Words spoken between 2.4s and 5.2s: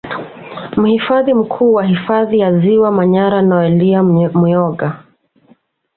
Ziwa Manyara Noelia Myonga